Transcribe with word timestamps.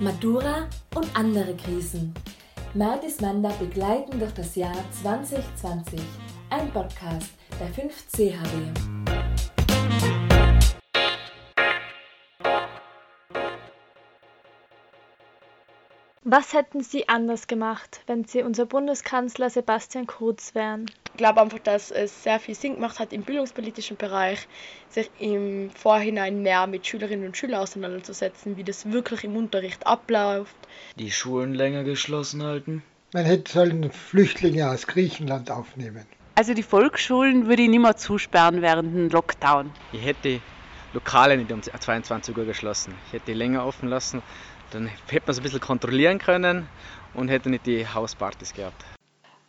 Matura 0.00 0.68
und 0.96 1.16
andere 1.16 1.56
Krisen. 1.56 2.12
Martis 2.74 3.20
Manda 3.20 3.50
begleiten 3.60 4.18
durch 4.18 4.32
das 4.34 4.56
Jahr 4.56 4.76
2020. 5.02 6.00
Ein 6.50 6.68
Podcast 6.72 7.30
der 7.60 7.68
5CHW. 7.68 8.72
Was 16.24 16.52
hätten 16.52 16.80
Sie 16.82 17.08
anders 17.08 17.46
gemacht, 17.46 18.00
wenn 18.06 18.24
Sie 18.24 18.42
unser 18.42 18.66
Bundeskanzler 18.66 19.48
Sebastian 19.48 20.08
Kurz 20.08 20.56
wären? 20.56 20.90
Ich 21.14 21.18
glaube 21.18 21.40
einfach, 21.40 21.60
dass 21.60 21.92
es 21.92 22.24
sehr 22.24 22.40
viel 22.40 22.56
Sinn 22.56 22.74
gemacht 22.74 22.98
hat 22.98 23.12
im 23.12 23.22
bildungspolitischen 23.22 23.96
Bereich, 23.96 24.48
sich 24.88 25.08
im 25.20 25.70
Vorhinein 25.70 26.42
mehr 26.42 26.66
mit 26.66 26.84
Schülerinnen 26.88 27.26
und 27.26 27.36
Schülern 27.36 27.60
auseinanderzusetzen, 27.60 28.56
wie 28.56 28.64
das 28.64 28.90
wirklich 28.90 29.22
im 29.22 29.36
Unterricht 29.36 29.86
abläuft. 29.86 30.56
Die 30.98 31.12
Schulen 31.12 31.54
länger 31.54 31.84
geschlossen 31.84 32.42
halten. 32.42 32.82
Man 33.12 33.24
hätte 33.24 33.52
sollen 33.52 33.92
Flüchtlinge 33.92 34.68
aus 34.68 34.88
Griechenland 34.88 35.52
aufnehmen. 35.52 36.04
Also 36.34 36.52
die 36.52 36.64
Volksschulen 36.64 37.46
würde 37.46 37.62
ich 37.62 37.68
nicht 37.68 37.78
mehr 37.78 37.96
zusperren 37.96 38.60
während 38.60 38.92
dem 38.92 39.08
Lockdown. 39.08 39.70
Ich 39.92 40.04
hätte 40.04 40.20
die 40.24 40.40
Lokale 40.94 41.36
nicht 41.36 41.52
um 41.52 41.62
22 41.62 42.36
Uhr 42.36 42.44
geschlossen. 42.44 42.92
Ich 43.06 43.12
hätte 43.12 43.26
die 43.26 43.34
länger 43.34 43.64
offen 43.64 43.88
lassen. 43.88 44.20
Dann 44.72 44.88
hätte 44.88 45.26
man 45.26 45.30
es 45.30 45.38
ein 45.38 45.44
bisschen 45.44 45.60
kontrollieren 45.60 46.18
können 46.18 46.66
und 47.14 47.28
hätte 47.28 47.50
nicht 47.50 47.66
die 47.66 47.86
Hauspartys 47.86 48.52
gehabt. 48.52 48.84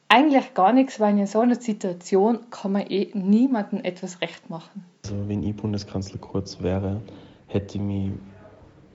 Eigentlich 0.08 0.54
gar 0.54 0.72
nichts, 0.72 1.00
weil 1.00 1.18
in 1.18 1.28
so 1.28 1.40
einer 1.40 1.56
Situation 1.56 2.40
kann 2.52 2.72
man 2.72 2.90
eh 2.90 3.10
niemandem 3.14 3.84
etwas 3.84 4.22
recht 4.22 4.50
machen. 4.50 4.86
Also 5.04 5.28
wenn 5.28 5.44
ich 5.44 5.56
Bundeskanzler 5.56 6.20
Kurz 6.20 6.62
wäre, 6.62 7.02
hätte 7.48 7.78
ich 7.78 7.84
mich 7.84 8.12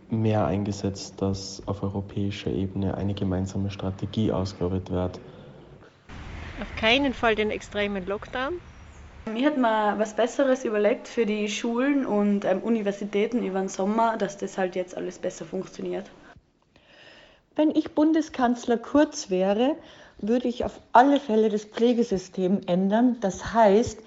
mehr 0.09 0.47
eingesetzt, 0.47 1.21
dass 1.21 1.63
auf 1.67 1.83
europäischer 1.83 2.51
Ebene 2.51 2.97
eine 2.97 3.15
gemeinsame 3.15 3.71
Strategie 3.71 4.33
ausgearbeitet 4.33 4.91
wird. 4.91 5.21
Auf 6.61 6.77
keinen 6.77 7.15
Fall 7.15 7.35
den 7.35 7.51
extremen 7.51 8.07
Lockdown. 8.07 8.55
Ich 9.35 9.45
hätte 9.45 9.61
mir 9.61 9.95
was 9.99 10.15
Besseres 10.15 10.65
überlegt 10.65 11.07
für 11.07 11.27
die 11.27 11.49
Schulen 11.49 12.07
und 12.07 12.45
ähm, 12.45 12.61
Universitäten 12.63 13.45
über 13.45 13.61
den 13.61 13.69
Sommer, 13.69 14.17
dass 14.17 14.39
das 14.39 14.59
halt 14.59 14.77
jetzt 14.77 14.97
alles 14.97 15.19
besser 15.19 15.45
funktioniert. 15.45 16.11
Wenn 17.55 17.71
ich 17.71 17.95
Bundeskanzler 17.95 18.79
Kurz 18.79 19.31
wäre, 19.31 19.77
würde 20.21 20.49
ich 20.49 20.65
auf 20.65 20.81
alle 20.93 21.21
Fälle 21.21 21.49
das 21.49 21.65
Pflegesystem 21.65 22.61
ändern. 22.67 23.17
Das 23.21 23.53
heißt, 23.53 24.01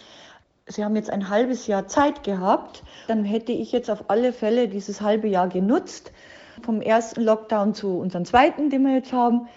Sie 0.66 0.84
haben 0.84 0.96
jetzt 0.96 1.10
ein 1.10 1.28
halbes 1.28 1.68
Jahr 1.68 1.88
Zeit 1.88 2.24
gehabt, 2.24 2.84
dann 3.08 3.26
hätte 3.26 3.52
ich 3.52 3.74
jetzt 3.74 3.92
auf 3.92 4.10
alle 4.10 4.32
Fälle 4.32 4.70
dieses 4.70 5.02
halbe 5.02 5.28
Jahr 5.28 5.50
genutzt, 5.50 6.14
vom 6.62 6.82
ersten 6.82 7.22
Lockdown 7.22 7.74
zu 7.74 7.98
unserem 7.98 8.24
zweiten, 8.24 8.70
den 8.70 8.84
wir 8.84 8.94
jetzt 8.94 9.12
haben, 9.12 9.48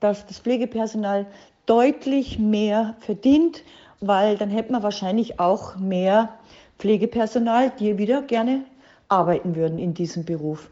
dass 0.00 0.26
das 0.26 0.40
Pflegepersonal 0.40 1.26
deutlich 1.66 2.38
mehr 2.40 2.96
verdient, 2.98 3.62
weil 4.00 4.36
dann 4.36 4.50
hätte 4.50 4.72
man 4.72 4.82
wahrscheinlich 4.82 5.38
auch 5.38 5.76
mehr 5.76 6.38
Pflegepersonal, 6.78 7.70
die 7.78 7.98
wieder 7.98 8.22
gerne 8.22 8.64
arbeiten 9.08 9.54
würden 9.54 9.78
in 9.78 9.94
diesem 9.94 10.24
Beruf. 10.24 10.70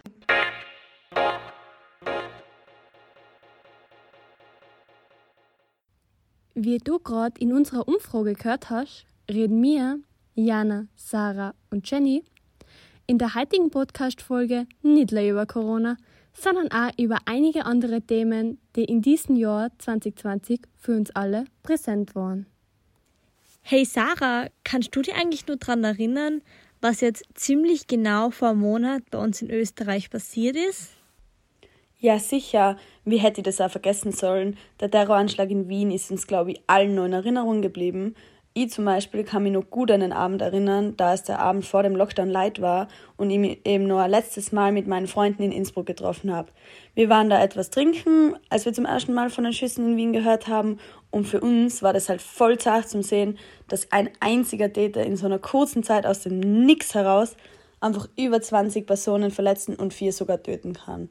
Wie 6.59 6.79
du 6.79 6.99
gerade 6.99 7.39
in 7.39 7.53
unserer 7.53 7.87
Umfrage 7.87 8.33
gehört 8.33 8.71
hast, 8.71 9.05
reden 9.31 9.63
wir, 9.63 9.99
Jana, 10.35 10.87
Sarah 10.97 11.55
und 11.71 11.91
Jenny, 11.91 12.25
in 13.07 13.19
der 13.19 13.35
heutigen 13.35 13.69
Podcast-Folge 13.69 14.67
nicht 14.81 15.13
nur 15.13 15.23
über 15.23 15.45
Corona, 15.45 15.99
sondern 16.33 16.71
auch 16.73 16.99
über 16.99 17.19
einige 17.27 17.67
andere 17.67 18.01
Themen, 18.01 18.59
die 18.75 18.85
in 18.85 19.03
diesem 19.03 19.37
Jahr 19.37 19.69
2020 19.77 20.63
für 20.79 20.97
uns 20.97 21.11
alle 21.11 21.45
präsent 21.63 22.15
waren. 22.15 22.47
Hey 23.61 23.85
Sarah, 23.85 24.47
kannst 24.65 24.97
du 24.97 25.03
dich 25.03 25.15
eigentlich 25.15 25.47
nur 25.47 25.59
daran 25.59 25.85
erinnern, 25.85 26.41
was 26.81 27.03
jetzt 27.03 27.25
ziemlich 27.35 27.87
genau 27.87 28.31
vor 28.31 28.49
einem 28.49 28.61
Monat 28.61 29.03
bei 29.11 29.19
uns 29.19 29.43
in 29.43 29.51
Österreich 29.51 30.09
passiert 30.09 30.57
ist? 30.57 30.96
Ja, 31.99 32.19
sicher. 32.19 32.77
Wie 33.07 33.17
hätte 33.17 33.41
ich 33.41 33.45
das 33.47 33.61
auch 33.61 33.71
vergessen 33.71 34.13
sollen? 34.13 34.59
Der 34.81 34.91
Terroranschlag 34.91 35.51
in 35.51 35.69
Wien 35.71 35.91
ist 35.91 36.11
uns, 36.11 36.27
glaube 36.27 36.53
ich, 36.53 36.61
allen 36.67 36.95
nur 36.95 37.07
in 37.07 37.15
Erinnerung 37.15 37.63
geblieben. 37.63 38.15
Ich 38.53 38.71
zum 38.71 38.85
Beispiel 38.85 39.25
kann 39.25 39.43
mich 39.43 39.53
noch 39.53 39.71
gut 39.71 39.91
an 39.91 40.01
den 40.01 40.13
Abend 40.13 40.43
erinnern, 40.43 40.95
da 40.99 41.15
es 41.15 41.23
der 41.23 41.39
Abend 41.39 41.65
vor 41.65 41.83
dem 41.83 41.97
Lockdown 41.97 42.29
light 42.29 42.61
war 42.61 42.89
und 43.17 43.31
ich 43.31 43.39
mich 43.39 43.67
eben 43.67 43.87
nur 43.87 44.03
ein 44.03 44.11
letztes 44.11 44.53
Mal 44.53 44.73
mit 44.73 44.87
meinen 44.87 45.07
Freunden 45.07 45.43
in 45.43 45.53
Innsbruck 45.53 45.87
getroffen 45.87 46.35
habe. 46.35 46.53
Wir 46.95 47.09
waren 47.09 47.31
da 47.31 47.43
etwas 47.43 47.71
trinken, 47.71 48.35
als 48.51 48.67
wir 48.67 48.75
zum 48.75 48.85
ersten 48.85 49.15
Mal 49.15 49.31
von 49.31 49.45
den 49.45 49.55
Schüssen 49.55 49.87
in 49.87 49.97
Wien 49.97 50.13
gehört 50.13 50.49
haben 50.49 50.79
und 51.11 51.27
für 51.27 51.41
uns 51.41 51.83
war 51.83 51.95
das 51.95 52.11
halt 52.11 52.21
voll 52.21 52.59
zart 52.59 52.91
zum 52.91 53.03
Sehen, 53.03 53.39
dass 53.69 53.91
ein 53.91 54.11
einziger 54.21 54.71
Täter 54.71 55.03
in 55.05 55.17
so 55.17 55.25
einer 55.25 55.39
kurzen 55.39 55.83
Zeit 55.83 56.05
aus 56.05 56.21
dem 56.21 56.41
Nix 56.41 56.95
heraus 56.95 57.37
einfach 57.81 58.07
über 58.19 58.41
20 58.41 58.87
Personen 58.87 59.31
verletzen 59.31 59.77
und 59.77 59.95
vier 59.95 60.13
sogar 60.13 60.43
töten 60.43 60.75
kann. 60.75 61.09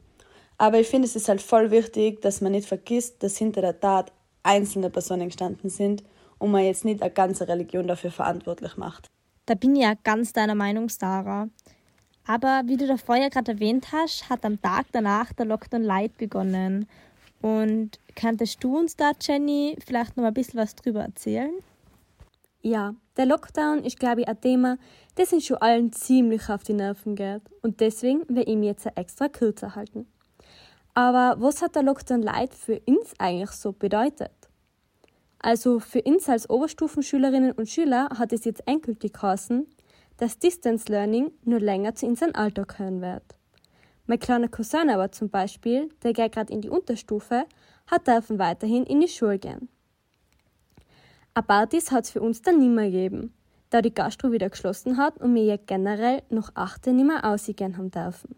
Aber 0.58 0.80
ich 0.80 0.88
finde, 0.88 1.08
es 1.08 1.16
ist 1.16 1.28
halt 1.28 1.42
voll 1.42 1.72
wichtig, 1.72 2.22
dass 2.22 2.42
man 2.42 2.54
nicht 2.54 2.68
vergisst, 2.68 3.22
dass 3.24 3.38
hinter 3.38 3.62
der 3.62 3.80
Tat 3.80 4.12
einzelne 4.44 4.90
Personen 4.90 5.28
gestanden 5.28 5.70
sind 5.70 6.04
und 6.38 6.52
man 6.52 6.64
jetzt 6.64 6.86
nicht 6.86 7.02
eine 7.02 7.12
ganze 7.12 7.48
Religion 7.48 7.88
dafür 7.88 8.12
verantwortlich 8.12 8.78
macht. 8.78 9.10
Da 9.46 9.56
bin 9.56 9.76
ich 9.76 9.84
ja 9.84 9.94
ganz 10.04 10.34
deiner 10.34 10.56
Meinung, 10.56 10.90
Sarah. 10.90 11.50
Aber 12.28 12.64
wie 12.66 12.78
du 12.78 12.88
davor 12.88 13.18
ja 13.18 13.30
gerade 13.30 13.54
erwähnt 13.54 13.92
hast, 13.92 14.30
hat 14.30 14.46
am 14.46 14.62
Tag 14.62 14.88
danach 14.92 15.32
der 15.34 15.46
Lockdown 15.46 15.84
Light 15.84 16.18
begonnen. 16.18 16.88
Und 17.42 18.00
könntest 18.16 18.64
du 18.64 18.80
uns 18.80 18.96
da, 18.96 19.12
Jenny, 19.22 19.78
vielleicht 19.86 20.18
noch 20.18 20.24
ein 20.24 20.34
bisschen 20.34 20.60
was 20.60 20.76
drüber 20.76 21.02
erzählen? 21.02 21.54
Ja, 22.62 22.96
der 23.18 23.28
Lockdown 23.28 23.84
ist, 23.84 24.00
glaube 24.00 24.22
ich, 24.22 24.28
ein 24.28 24.42
Thema, 24.42 24.78
das 25.14 25.32
uns 25.32 25.46
schon 25.46 25.58
allen 25.58 25.94
ziemlich 25.94 26.50
auf 26.50 26.64
die 26.64 26.74
Nerven 26.74 27.16
geht. 27.16 27.44
Und 27.62 27.80
deswegen 27.80 28.22
werde 28.28 28.50
ich 28.50 28.58
mir 28.58 28.72
jetzt 28.72 28.88
extra 28.96 29.28
kürzer 29.28 29.76
halten. 29.76 30.08
Aber 30.98 31.36
was 31.40 31.62
hat 31.62 31.76
der 31.76 31.84
Lockdown 31.84 32.22
Light 32.22 32.56
für 32.56 32.82
uns 32.86 33.14
eigentlich 33.20 33.52
so 33.52 33.74
bedeutet? 33.74 34.32
Also 35.40 35.80
für 35.82 36.02
uns 36.02 36.30
als 36.30 36.50
Oberstufenschülerinnen 36.50 37.52
und 37.52 37.70
Schüler 37.70 38.08
hat 38.18 38.32
es 38.32 38.46
jetzt 38.46 38.66
endgültig 38.66 39.12
geheißen, 39.12 39.68
dass 40.16 40.40
Distance 40.40 40.90
Learning 40.90 41.34
nur 41.44 41.60
länger 41.60 41.96
zu 41.96 42.06
unserem 42.06 42.34
Alltag 42.34 42.78
gehören 42.78 43.02
wird. 43.02 43.36
Mein 44.08 44.20
kleiner 44.20 44.48
Cousin 44.48 44.90
aber 44.90 45.12
zum 45.12 45.30
Beispiel, 45.30 45.90
der 46.02 46.14
geht 46.14 46.32
gerade 46.32 46.54
in 46.54 46.62
die 46.62 46.70
Unterstufe, 46.70 47.44
hat 47.88 48.08
dürfen 48.08 48.40
weiterhin 48.40 48.86
in 48.86 49.02
die 49.02 49.10
Schule 49.10 49.38
gehen. 49.38 49.68
Aber 51.34 51.48
Partys 51.48 51.92
hat 51.92 52.06
es 52.06 52.12
für 52.12 52.22
uns 52.22 52.42
dann 52.42 52.60
nicht 52.60 52.74
mehr 52.74 52.86
gegeben, 52.86 53.34
da 53.70 53.82
die 53.82 53.94
Gastro 53.94 54.32
wieder 54.32 54.50
geschlossen 54.50 54.96
hat 54.96 55.18
und 55.18 55.36
wir 55.36 55.44
ja 55.44 55.58
generell 55.58 56.24
noch 56.30 56.52
achte 56.56 56.94
nicht 56.94 57.06
mehr 57.06 57.26
ausgehen 57.26 57.78
haben 57.78 57.92
dürfen. 57.92 58.38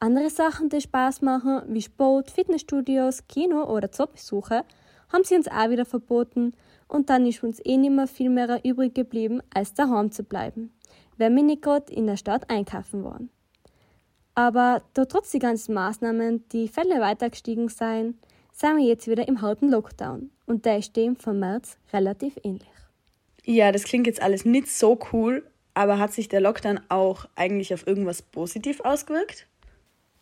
Andere 0.00 0.30
Sachen, 0.30 0.68
die 0.68 0.80
Spaß 0.80 1.22
machen, 1.22 1.62
wie 1.66 1.82
Sport, 1.82 2.30
Fitnessstudios, 2.30 3.26
Kino 3.26 3.64
oder 3.64 3.90
Zoobesuche, 3.90 4.64
haben 5.12 5.24
sie 5.24 5.34
uns 5.34 5.48
auch 5.48 5.70
wieder 5.70 5.84
verboten 5.84 6.52
und 6.86 7.10
dann 7.10 7.26
ist 7.26 7.42
uns 7.42 7.60
eh 7.64 7.76
nicht 7.76 7.90
mehr 7.90 8.06
viel 8.06 8.30
mehr 8.30 8.64
übrig 8.64 8.94
geblieben, 8.94 9.42
als 9.52 9.74
daheim 9.74 10.12
zu 10.12 10.22
bleiben, 10.22 10.72
wenn 11.16 11.34
wir 11.34 11.42
nicht 11.42 11.62
gerade 11.62 11.92
in 11.92 12.06
der 12.06 12.16
Stadt 12.16 12.48
einkaufen 12.48 13.02
waren. 13.02 13.28
Aber 14.36 14.82
da 14.94 15.04
trotz 15.04 15.32
die 15.32 15.40
ganzen 15.40 15.74
Maßnahmen 15.74 16.48
die 16.50 16.68
Fälle 16.68 17.00
weiter 17.00 17.28
gestiegen 17.28 17.68
seien, 17.68 18.20
sind 18.52 18.76
wir 18.76 18.84
jetzt 18.84 19.08
wieder 19.08 19.26
im 19.26 19.42
harten 19.42 19.68
Lockdown 19.68 20.30
und 20.46 20.64
der 20.64 20.78
ist 20.78 20.94
dem 20.94 21.16
vom 21.16 21.40
März 21.40 21.76
relativ 21.92 22.38
ähnlich. 22.44 22.68
Ja, 23.44 23.72
das 23.72 23.82
klingt 23.82 24.06
jetzt 24.06 24.22
alles 24.22 24.44
nicht 24.44 24.68
so 24.68 24.96
cool, 25.12 25.44
aber 25.74 25.98
hat 25.98 26.12
sich 26.12 26.28
der 26.28 26.40
Lockdown 26.40 26.80
auch 26.88 27.24
eigentlich 27.34 27.74
auf 27.74 27.84
irgendwas 27.84 28.22
positiv 28.22 28.80
ausgewirkt? 28.80 29.47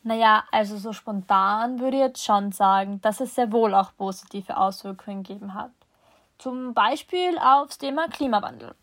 Naja, 0.07 0.45
also 0.53 0.77
so 0.77 0.93
spontan 0.93 1.81
würde 1.81 1.97
ich 1.97 2.03
jetzt 2.03 2.25
schon 2.25 2.53
sagen, 2.53 3.01
dass 3.01 3.19
es 3.19 3.35
sehr 3.35 3.51
wohl 3.51 3.75
auch 3.75 3.91
positive 3.97 4.57
Auswirkungen 4.57 5.25
gegeben 5.25 5.53
hat. 5.53 5.73
Zum 6.39 6.75
Beispiel 6.75 7.37
aufs 7.39 7.79
Thema 7.79 8.07
Klimawandel. 8.07 8.77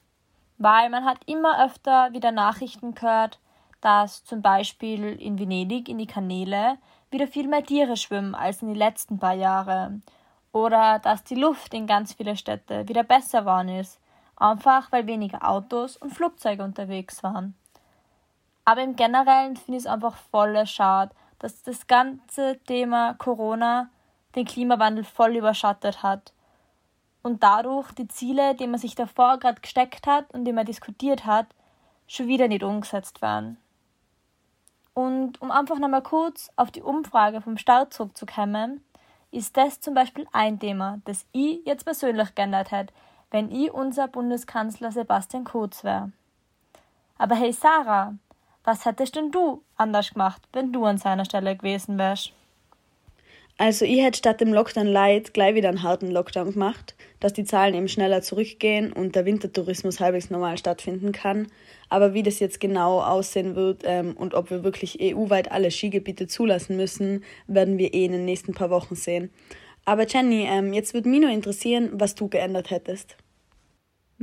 Weil 0.57 0.89
man 0.89 1.05
hat 1.05 1.19
immer 1.25 1.63
öfter 1.63 2.11
wieder 2.11 2.33
Nachrichten 2.33 2.93
gehört, 2.93 3.39
dass 3.79 4.25
zum 4.25 4.41
Beispiel 4.41 5.13
in 5.13 5.39
Venedig 5.39 5.87
in 5.87 5.97
die 5.97 6.07
Kanäle 6.07 6.77
wieder 7.09 7.27
viel 7.27 7.47
mehr 7.47 7.63
Tiere 7.63 7.95
schwimmen 7.95 8.35
als 8.35 8.61
in 8.61 8.67
den 8.67 8.75
letzten 8.75 9.17
paar 9.17 9.35
Jahren. 9.35 10.03
Oder 10.51 10.99
dass 10.99 11.23
die 11.23 11.35
Luft 11.35 11.73
in 11.73 11.87
ganz 11.87 12.11
viele 12.11 12.35
Städte 12.35 12.85
wieder 12.89 13.03
besser 13.03 13.43
geworden 13.43 13.69
ist, 13.69 13.97
einfach 14.35 14.91
weil 14.91 15.07
weniger 15.07 15.47
Autos 15.47 15.95
und 15.95 16.13
Flugzeuge 16.13 16.65
unterwegs 16.65 17.23
waren. 17.23 17.55
Aber 18.65 18.81
im 18.81 18.95
Generellen 18.95 19.57
finde 19.57 19.77
ich 19.77 19.85
es 19.85 19.91
einfach 19.91 20.15
voll 20.31 20.65
schade, 20.65 21.13
dass 21.39 21.63
das 21.63 21.87
ganze 21.87 22.59
Thema 22.65 23.13
Corona 23.15 23.89
den 24.35 24.45
Klimawandel 24.45 25.03
voll 25.03 25.35
überschattet 25.35 26.01
hat 26.01 26.33
und 27.21 27.43
dadurch 27.43 27.91
die 27.91 28.07
Ziele, 28.07 28.55
die 28.55 28.67
man 28.67 28.79
sich 28.79 28.95
davor 28.95 29.37
gerade 29.39 29.61
gesteckt 29.61 30.07
hat 30.07 30.31
und 30.33 30.45
die 30.45 30.53
man 30.53 30.65
diskutiert 30.65 31.25
hat, 31.25 31.47
schon 32.07 32.27
wieder 32.27 32.47
nicht 32.47 32.63
umgesetzt 32.63 33.21
werden. 33.21 33.57
Und 34.93 35.41
um 35.41 35.49
einfach 35.49 35.79
nochmal 35.79 36.03
kurz 36.03 36.51
auf 36.55 36.69
die 36.69 36.81
Umfrage 36.81 37.41
vom 37.41 37.57
Start 37.57 37.93
zurückzukommen, 37.93 38.83
ist 39.31 39.57
das 39.57 39.81
zum 39.81 39.95
Beispiel 39.95 40.27
ein 40.31 40.59
Thema, 40.59 40.99
das 41.05 41.25
ich 41.31 41.65
jetzt 41.65 41.85
persönlich 41.85 42.35
geändert 42.35 42.71
hätte, 42.71 42.93
wenn 43.31 43.51
ich 43.51 43.73
unser 43.73 44.07
Bundeskanzler 44.07 44.91
Sebastian 44.91 45.43
Kurz 45.43 45.83
wäre. 45.83 46.11
Aber 47.17 47.35
hey 47.35 47.51
Sarah, 47.51 48.13
was 48.63 48.85
hättest 48.85 49.15
denn 49.15 49.31
du 49.31 49.63
anders 49.75 50.13
gemacht, 50.13 50.41
wenn 50.53 50.71
du 50.71 50.85
an 50.85 50.97
seiner 50.97 51.25
Stelle 51.25 51.55
gewesen 51.55 51.97
wärst? 51.97 52.33
Also 53.57 53.85
ich 53.85 54.01
hätte 54.01 54.17
statt 54.17 54.41
dem 54.41 54.51
Lockdown 54.51 54.87
Light 54.87 55.33
gleich 55.33 55.53
wieder 55.53 55.69
einen 55.69 55.83
harten 55.83 56.09
Lockdown 56.09 56.53
gemacht, 56.53 56.95
dass 57.19 57.33
die 57.33 57.43
Zahlen 57.43 57.75
eben 57.75 57.87
schneller 57.87 58.23
zurückgehen 58.23 58.91
und 58.91 59.15
der 59.15 59.25
Wintertourismus 59.25 59.99
halbwegs 59.99 60.31
normal 60.31 60.57
stattfinden 60.57 61.11
kann. 61.11 61.47
Aber 61.87 62.15
wie 62.15 62.23
das 62.23 62.39
jetzt 62.39 62.59
genau 62.59 63.01
aussehen 63.01 63.55
wird 63.55 63.83
ähm, 63.85 64.13
und 64.17 64.33
ob 64.33 64.49
wir 64.49 64.63
wirklich 64.63 64.97
EU-weit 64.99 65.51
alle 65.51 65.69
Skigebiete 65.69 66.25
zulassen 66.27 66.77
müssen, 66.77 67.23
werden 67.45 67.77
wir 67.77 67.93
eh 67.93 68.05
in 68.05 68.13
den 68.13 68.25
nächsten 68.25 68.55
paar 68.55 68.71
Wochen 68.71 68.95
sehen. 68.95 69.29
Aber 69.85 70.07
Jenny, 70.07 70.47
ähm, 70.49 70.73
jetzt 70.73 70.95
würde 70.95 71.09
mich 71.09 71.21
nur 71.21 71.29
interessieren, 71.29 71.89
was 71.93 72.15
du 72.15 72.29
geändert 72.29 72.71
hättest. 72.71 73.17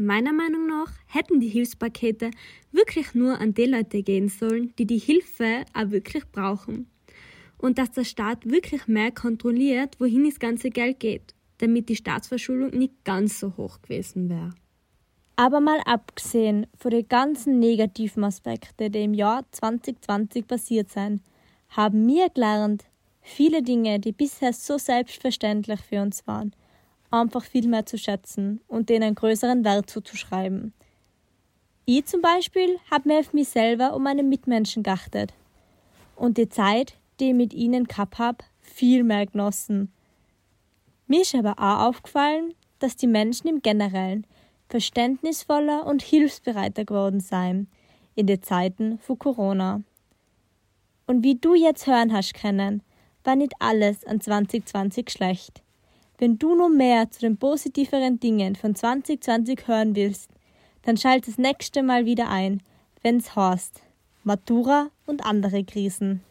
Meiner 0.03 0.33
Meinung 0.33 0.67
nach 0.67 0.91
hätten 1.09 1.41
die 1.41 1.49
Hilfspakete 1.49 2.31
wirklich 2.73 3.15
nur 3.15 3.39
an 3.39 3.53
die 3.53 3.67
Leute 3.67 4.03
gehen 4.03 4.31
sollen, 4.31 4.73
die 4.79 4.87
die 4.87 4.97
Hilfe 4.97 5.67
auch 5.75 5.91
wirklich 5.91 6.25
brauchen 6.33 6.91
und 7.59 7.77
dass 7.77 7.91
der 7.91 8.05
Staat 8.05 8.49
wirklich 8.49 8.87
mehr 8.87 9.11
kontrolliert, 9.11 10.01
wohin 10.01 10.25
das 10.25 10.39
ganze 10.39 10.71
Geld 10.71 11.01
geht, 11.01 11.35
damit 11.59 11.91
die 11.91 11.97
Staatsverschuldung 11.97 12.71
nicht 12.71 13.05
ganz 13.05 13.41
so 13.41 13.55
hoch 13.59 13.83
gewesen 13.83 14.31
wäre. 14.31 14.55
Aber 15.37 15.61
mal 15.61 15.81
abgesehen 15.85 16.67
von 16.79 16.93
den 16.93 17.07
ganzen 17.07 17.59
negativen 17.59 18.25
Aspekten, 18.25 18.91
die 18.91 19.05
im 19.05 19.13
Jahr 19.13 19.45
2020 19.51 20.47
passiert 20.47 20.91
sind, 20.91 21.21
haben 21.69 22.09
wir 22.09 22.31
gelernt, 22.31 22.85
viele 23.21 23.63
Dinge, 23.63 24.01
die 24.01 24.13
bisher 24.13 24.55
so 24.55 24.79
selbstverständlich 24.79 25.81
für 25.81 26.01
uns 26.01 26.27
waren, 26.27 26.55
einfach 27.11 27.45
viel 27.45 27.67
mehr 27.67 27.87
zu 27.87 27.99
schätzen 27.99 28.61
und 28.69 28.89
denen 28.89 29.05
einen 29.05 29.15
größeren 29.15 29.65
Wert 29.65 29.91
zuzuschreiben. 29.91 30.73
Ich 31.87 32.07
zum 32.07 32.21
Beispiel 32.21 32.79
habe 32.91 33.09
mir 33.09 33.21
auf 33.21 33.33
mich 33.33 33.49
selber 33.49 33.95
und 33.95 34.03
meine 34.03 34.23
Mitmenschen 34.23 34.83
geachtet. 34.83 35.33
Und 36.15 36.39
die 36.39 36.49
Zeit, 36.49 36.95
die 37.19 37.31
ich 37.31 37.35
mit 37.35 37.53
ihnen 37.53 37.85
gehabt 37.85 38.19
habe, 38.19 38.39
viel 38.61 39.03
mehr 39.03 39.27
genossen. 39.27 39.93
Mir 41.07 41.23
ist 41.23 41.35
aber 41.35 41.59
auch 41.59 41.89
aufgefallen, 41.89 42.55
dass 42.79 42.97
die 42.97 43.07
Menschen 43.07 43.49
im 43.49 43.63
Generellen 43.63 44.27
verständnisvoller 44.69 45.87
und 45.87 46.03
hilfsbereiter 46.03 46.85
geworden 46.85 47.21
seien 47.21 47.69
in 48.15 48.27
den 48.27 48.43
Zeiten 48.43 48.99
von 48.99 49.19
Corona. 49.19 49.83
Und 51.07 51.25
wie 51.25 51.35
du 51.35 51.55
jetzt 51.55 51.87
hören 51.87 52.13
hast 52.13 52.35
können, 52.35 52.83
war 53.25 53.35
nicht 53.35 53.55
alles 53.59 54.05
an 54.05 54.21
2020 54.21 55.11
schlecht. 55.11 55.63
Wenn 56.21 56.39
du 56.39 56.55
noch 56.55 56.69
mehr 56.69 57.11
zu 57.11 57.21
den 57.21 57.39
positiveren 57.39 58.21
Dingen 58.21 58.55
von 58.55 58.75
2020 58.75 59.67
hören 59.67 59.97
willst, 59.97 60.31
dann 60.83 60.99
schalt 60.99 61.27
das 61.27 61.39
nächste 61.39 61.83
Mal 61.83 62.05
wieder 62.05 62.29
ein, 62.29 62.63
wenn's 63.01 63.35
heißt 63.35 63.81
Matura 64.23 64.91
und 65.07 65.25
andere 65.25 65.65
Krisen. 65.65 66.23